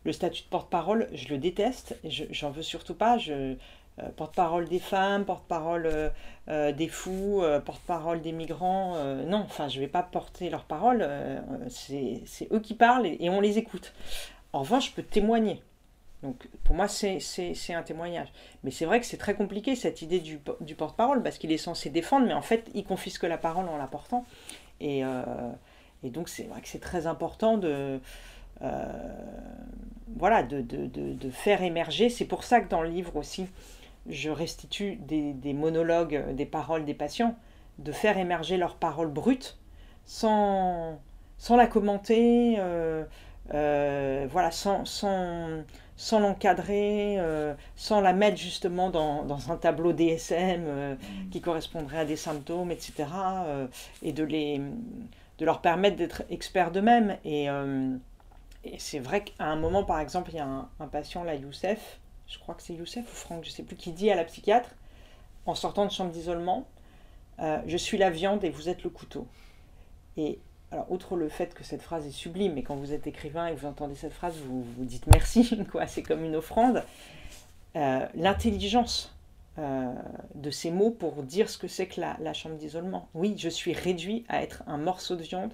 [0.04, 1.98] le statut de porte-parole, je le déteste.
[2.04, 3.18] J'en veux surtout pas.
[3.18, 3.56] Je,
[4.00, 6.10] euh, porte-parole des femmes, porte-parole euh,
[6.50, 8.96] euh, des fous, porte-parole des migrants.
[9.26, 11.08] non, enfin, je ne vais pas porter leur parole.
[11.70, 13.94] c'est eux qui parlent et, on les écoute.
[14.54, 15.62] En revanche, je peux témoigner.
[16.24, 17.20] Donc, pour moi, c'est
[17.74, 18.30] un témoignage.
[18.64, 21.90] Mais c'est vrai que c'est très compliqué, cette idée du, porte-parole, parce qu'il est censé
[21.90, 24.26] défendre, mais en fait, il confisque la parole en l'apportant.
[24.80, 25.02] Et,
[26.04, 28.00] et, donc, c'est vrai que c'est très important de,
[28.62, 32.10] voilà, de, de, de, faire émerger.
[32.10, 33.48] C'est pour ça que dans le livre aussi,
[34.10, 37.36] je restitue des, monologues, des paroles des patients,
[37.80, 39.58] de faire émerger leurs paroles brutes
[40.06, 41.00] sans,
[41.38, 43.04] sans la commenter, euh,
[43.54, 45.64] euh, voilà, sans, sans,
[45.96, 50.98] sans l'encadrer, euh, sans la mettre justement dans, dans un tableau DSM
[51.32, 53.06] qui correspondrait à des symptômes, etc.
[54.02, 54.62] et de, les,
[55.38, 57.18] de leur permettre d'être experts d'eux-mêmes.
[57.26, 57.50] Et,
[58.74, 62.00] et c'est vrai qu'à un moment, par exemple, il y a un, patient, là, Youssef,
[62.28, 64.24] je crois que c'est Youssef ou Franck, je ne sais plus, qui dit à la
[64.24, 64.70] psychiatre,
[65.46, 66.68] en sortant de chambre d'isolement,
[67.40, 69.28] euh, Je suis la viande et vous êtes le couteau.
[70.18, 70.40] Et
[70.72, 73.56] alors, outre le fait que cette phrase est sublime, mais quand vous êtes écrivain et
[73.56, 76.84] que vous entendez cette phrase, vous vous dites merci, quoi, c'est comme une offrande.
[77.76, 79.14] Euh, l'intelligence
[79.60, 79.94] euh,
[80.36, 83.08] de ces mots pour dire ce que c'est que la, chambre d'isolement.
[83.14, 85.52] Oui, je suis réduit à être un morceau de viande,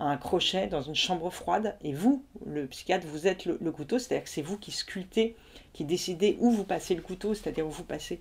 [0.00, 4.24] un crochet dans une chambre froide, et vous, le psychiatre, vous êtes le, couteau, c'est-à-dire
[4.24, 5.36] que c'est vous qui sculptez
[5.72, 8.18] qui décidait où vous passez le couteau, c'est-à-dire où vous passez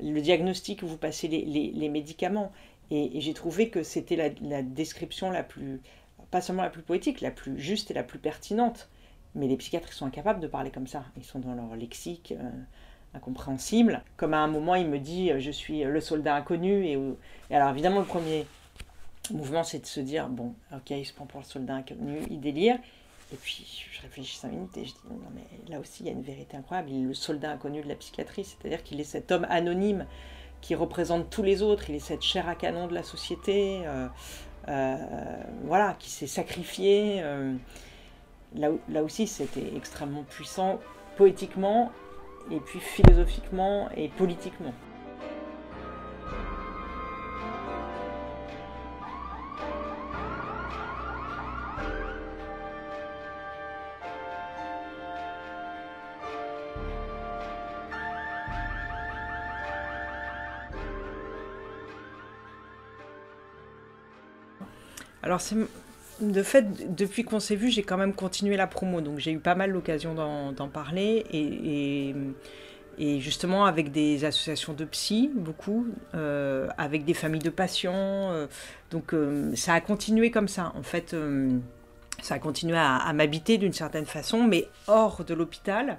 [0.00, 2.50] le diagnostic, où vous passez les, médicaments.
[2.90, 5.80] Et, j'ai trouvé que c'était la, description la plus,
[6.30, 8.88] pas seulement la plus poétique, la plus juste et la plus pertinente.
[9.34, 11.04] Mais les psychiatres sont incapables de parler comme ça.
[11.18, 12.50] Ils sont dans leur lexique euh,
[13.14, 14.02] incompréhensible.
[14.16, 16.86] Comme à un moment, il me dit euh, Je suis le soldat inconnu.
[16.86, 16.98] Et,
[17.50, 18.46] et alors, évidemment, le premier
[19.32, 22.40] mouvement, c'est de se dire Bon, ok, il se prend pour le soldat inconnu, il
[22.40, 22.78] délire.
[23.32, 26.08] Et puis je réfléchis cinq minutes et je dis non mais là aussi il y
[26.08, 26.90] a une vérité incroyable.
[26.90, 30.06] Il est le soldat inconnu de la psychiatrie, c'est-à-dire qu'il est cet homme anonyme
[30.62, 31.90] qui représente tous les autres.
[31.90, 34.08] Il est cette chair à canon de la société, euh,
[34.68, 34.96] euh,
[35.64, 37.20] voilà, qui s'est sacrifié.
[37.22, 37.54] Euh.
[38.54, 40.80] là, là aussi c'était extrêmement puissant
[41.16, 41.92] poétiquement
[42.50, 44.72] et puis philosophiquement et politiquement.
[65.22, 65.40] Alors,
[66.20, 69.38] de fait, depuis qu'on s'est vu, j'ai quand même continué la promo, donc j'ai eu
[69.38, 77.04] pas mal l'occasion d'en parler et, justement avec des associations de psy, beaucoup, euh, avec
[77.04, 77.92] des familles de patients.
[77.94, 78.48] Euh,
[78.90, 80.72] donc euh, ça a continué comme ça.
[80.74, 81.14] En fait,
[82.22, 85.98] ça a continué à, m'habiter d'une certaine façon, mais hors de l'hôpital.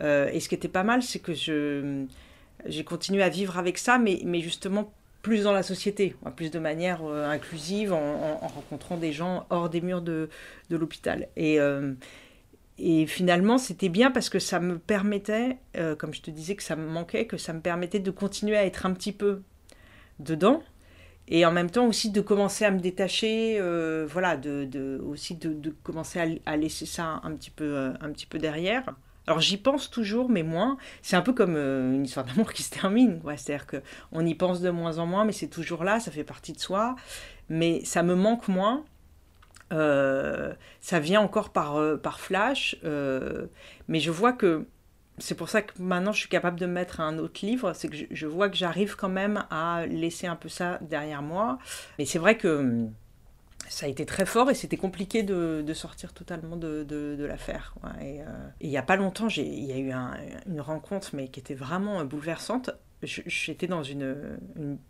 [0.00, 4.20] et ce qui était pas mal, c'est que j'ai continué à vivre avec ça, mais,
[4.24, 9.46] mais justement plus dans la société, plus de manière euh, inclusive, en, rencontrant des gens
[9.50, 10.28] hors des murs de,
[10.70, 11.28] l'hôpital.
[11.36, 11.92] Et, euh,
[12.78, 16.62] et finalement, c'était bien parce que ça me permettait, euh, comme je te disais que
[16.62, 19.42] ça me manquait, que ça me permettait de continuer à être un petit peu
[20.18, 20.62] dedans.
[21.28, 23.60] Et en même temps aussi de commencer à me détacher,
[24.08, 28.26] voilà, de, aussi de, de commencer à, à, laisser ça un petit peu, un petit
[28.26, 28.84] peu derrière.
[29.30, 30.76] Alors j'y pense toujours, mais moins.
[31.02, 33.22] C'est un peu comme euh, une histoire d'amour qui se termine.
[33.36, 36.52] C'est-à-dire qu'on y pense de moins en moins, mais c'est toujours là, ça fait partie
[36.52, 36.96] de soi.
[37.48, 38.84] Mais ça me manque moins.
[39.72, 42.76] Euh, ça vient encore par, euh, flash.
[42.82, 44.66] mais je vois que
[45.18, 47.72] c'est pour ça que maintenant je suis capable de mettre un autre livre.
[47.72, 51.58] C'est que je vois que j'arrive quand même à laisser un peu ça derrière moi.
[52.00, 52.88] Mais c'est vrai que
[53.70, 57.74] ça a été très fort et c'était compliqué de, de, sortir totalement de, de, l'affaire.
[58.02, 58.24] Et, euh,
[58.60, 59.92] il n'y a pas longtemps, il y a eu
[60.48, 62.70] une rencontre, mais qui était vraiment bouleversante.
[63.02, 64.38] J'étais dans une,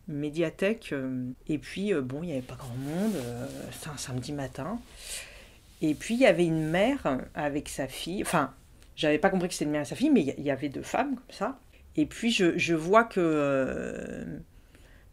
[0.08, 3.12] médiathèque euh, et puis, euh, bon, il n'y avait pas grand monde,
[3.70, 4.80] c'était un samedi matin.
[5.82, 8.54] Et puis, il y avait une mère avec sa fille, enfin,
[8.96, 10.82] j'avais pas compris que c'était une mère et sa fille, mais il y avait deux
[10.82, 11.58] femmes comme ça.
[11.96, 14.40] Et puis, je, je vois que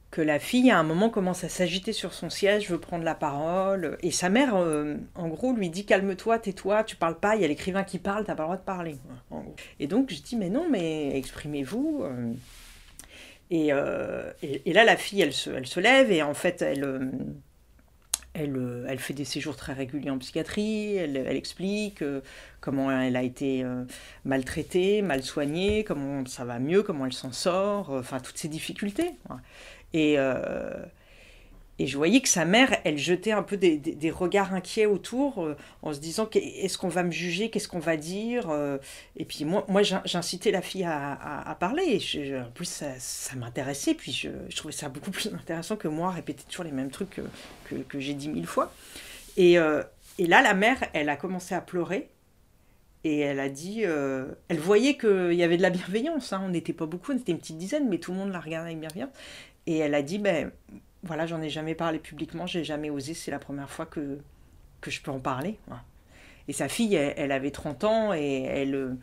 [0.09, 3.15] que la fille, à un moment, commence à s'agiter sur son siège, veut prendre la
[3.15, 3.97] parole.
[4.01, 7.45] Et sa mère, euh, en gros, lui dit Calme-toi, tais-toi, tu parles pas, il y
[7.45, 8.95] a l'écrivain qui parle, t'as pas le droit de parler.
[9.79, 12.03] Et donc, je dis Mais non, mais exprimez-vous.
[12.03, 12.33] euh.
[13.49, 17.11] Et, euh, et, là, la fille, elle se, elle se lève et en fait, elle.
[18.33, 22.03] elle, elle fait des séjours très réguliers en psychiatrie, elle, explique
[22.59, 23.63] comment elle a été
[24.25, 29.11] maltraitée, mal soignée, comment ça va mieux, comment elle s'en sort, enfin toutes ces difficultés.
[29.93, 30.85] Et, euh,
[31.79, 35.43] et je voyais que sa mère, elle jetait un peu des, des- regards inquiets autour
[35.45, 38.79] euh, en se disant est-ce qu'on va me juger, qu'est-ce qu'on va dire euh,
[39.15, 41.13] Et puis moi, moi j'in- j'incitais la fille à,
[41.49, 41.99] à- parler.
[42.47, 43.93] En plus, ça, ça m'intéressait.
[43.93, 47.21] Puis je, je trouvais ça beaucoup plus intéressant que moi répéter toujours les mêmes trucs
[47.69, 48.73] que, que, j'ai dit mille fois.
[49.37, 52.09] Et, et là, la mère, elle a commencé à pleurer.
[53.03, 56.33] Et elle a dit, elle voyait qu'il y avait de la bienveillance.
[56.33, 56.41] hein.
[56.43, 58.71] On n'était pas beaucoup, on était une petite dizaine, mais tout le monde la regardait
[58.71, 59.11] avec bienveillance.
[59.67, 60.51] Et elle a dit, ben
[61.03, 64.17] voilà, j'en ai jamais parlé publiquement, j'ai jamais osé, c'est la première fois que,
[64.81, 65.59] que je peux en parler.
[66.47, 68.97] Et sa fille, elle, avait 30 ans et elle,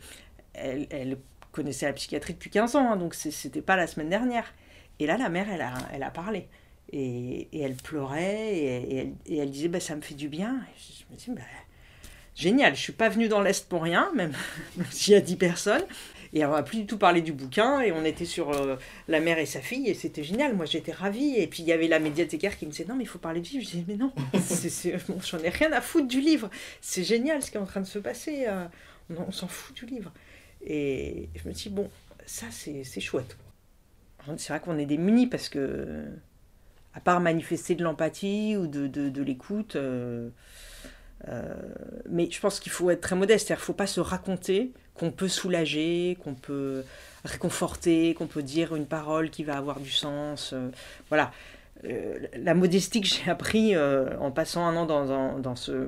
[0.53, 1.17] elle,
[1.51, 4.53] connaissait la psychiatrie depuis 15 ans, hein, donc c'était pas la semaine dernière.
[4.99, 6.47] Et là, la mère, elle a, elle a parlé.
[6.91, 10.55] Et, elle pleurait et, elle, disait, bah, ça me fait du bien.
[10.55, 11.47] Et je me dis, bah,
[12.35, 14.33] génial, je suis pas venue dans l'Est pour rien, même
[14.89, 15.85] s'il y a 10 personnes.
[16.35, 18.75] Et on n'a plus du tout parlé du bouquin, et on était sur euh,
[19.07, 20.53] la mère et sa fille, et c'était génial.
[20.53, 21.35] Moi, j'étais ravie.
[21.37, 23.39] Et puis, il y avait la médiathécaire qui me disait Non, mais il faut parler
[23.39, 23.63] du livre.
[23.63, 24.11] Je disais Mais non,
[25.25, 26.49] j'en ai rien à foutre du livre.
[26.81, 28.45] C'est génial ce qui est en train de se passer.
[28.47, 28.65] euh,
[29.09, 30.11] on s'en fout du livre.
[30.65, 31.89] Et je me dis Bon,
[32.25, 33.37] ça, c'est chouette.
[34.37, 36.03] C'est vrai qu'on est démunis parce que,
[36.93, 40.29] à part manifester de l'empathie ou de, l'écoute, euh,
[42.09, 43.47] mais je pense qu'il faut être très modeste.
[43.47, 46.83] C'est-à-dire ne faut pas se raconter qu'on peut soulager, qu'on peut
[47.23, 50.53] réconforter, qu'on peut dire une parole qui va avoir du sens.
[50.53, 50.69] euh,
[51.09, 51.31] voilà.
[51.83, 55.87] Euh, la modestie que j'ai appris euh, en passant un an dans, ce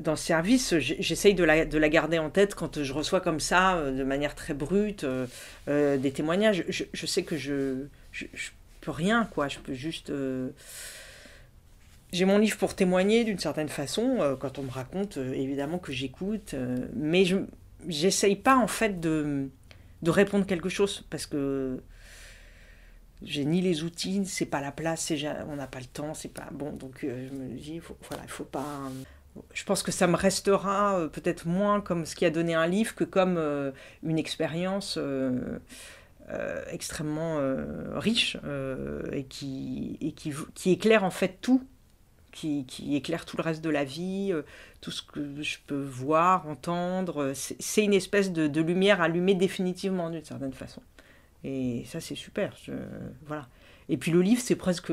[0.00, 3.40] dans ce service, j'essaye de la, de la garder en tête quand je reçois comme
[3.40, 5.26] ça, euh, de manière très brute, euh,
[5.68, 6.64] euh, des témoignages.
[6.68, 8.50] Je, je sais que je, je, je
[8.80, 9.48] peux rien, quoi.
[9.48, 10.12] Je peux juste.
[12.16, 15.78] J'ai mon livre pour témoigner d'une certaine façon, euh, quand on me raconte, euh, évidemment
[15.78, 17.36] que j'écoute, euh, mais je
[17.88, 19.48] j'essaye pas en fait de,
[20.02, 21.80] de répondre quelque chose parce que
[23.22, 25.12] j'ai ni les outils, c'est pas la place,
[25.48, 26.72] on n'a pas le temps, c'est pas bon.
[26.72, 28.90] Donc je me dis, voilà, il faut pas.
[29.52, 32.94] Je pense que ça me restera peut-être moins comme ce qui a donné un livre
[32.94, 33.38] que comme
[34.02, 34.98] une expérience
[36.72, 37.38] extrêmement
[37.94, 38.36] riche
[39.12, 41.62] et, qui, et qui, qui éclaire en fait tout
[42.36, 44.42] qui, éclaire tout le reste de la vie, euh,
[44.80, 47.22] tout ce que je peux voir, entendre.
[47.22, 50.82] euh, C'est une espèce de, lumière allumée définitivement d'une certaine façon.
[51.44, 52.56] Et ça, c'est super.
[53.26, 53.48] voilà.
[53.88, 54.92] Et puis le livre, c'est presque,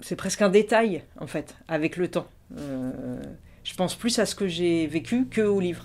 [0.00, 2.28] c'est presque un détail en fait, avec le temps.
[2.56, 3.22] Euh,
[3.64, 5.84] je pense plus à ce que j'ai vécu que au livre.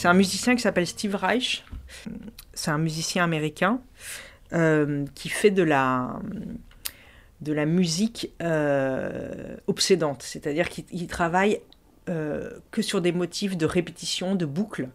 [0.00, 1.62] C'est un musicien qui s'appelle Steve Reich.
[2.54, 3.82] C'est un musicien américain
[4.54, 6.18] euh, qui fait de la,
[7.42, 10.22] de la musique euh, obsédante.
[10.22, 11.60] C'est-à-dire qu'il il travaille
[12.08, 14.88] euh, que sur des motifs de répétition, de boucle.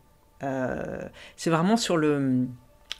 [1.37, 2.47] C'est vraiment sur le,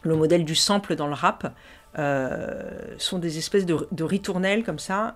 [0.04, 1.56] le modèle du sample dans le rap.
[1.98, 5.15] Euh, sont des espèces de, ritournelles comme ça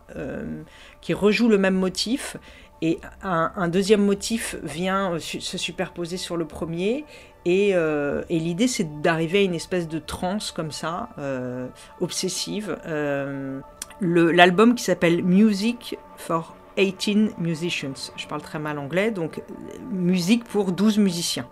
[1.01, 2.38] qui rejouent le même motif
[2.82, 7.06] et un, deuxième motif vient se superposer sur le premier.
[7.46, 11.67] Et, euh, et l'idée c'est d'arriver à une espèce de transe comme ça euh,
[12.00, 12.77] obsessive.
[12.86, 13.60] Euh,
[14.02, 18.12] l'album qui s'appelle Music for 18 Musicians.
[18.15, 19.42] Je parle très mal anglais donc
[19.92, 21.48] musique pour 12 musiciens.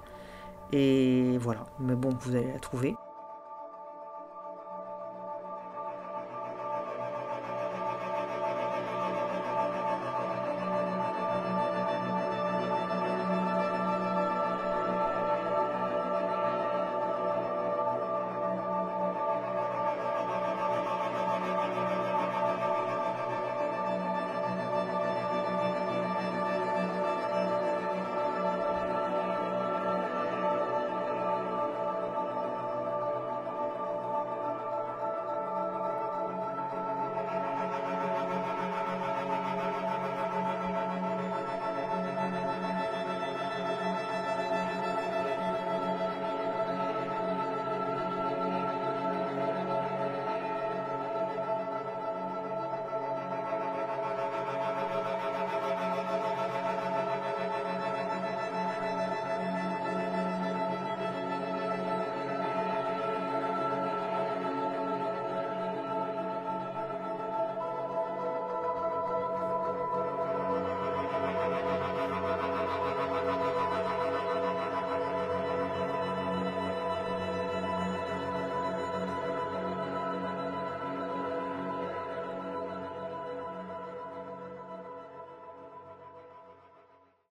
[0.71, 1.65] Et voilà.
[1.79, 2.95] Mais bon vous allez la trouver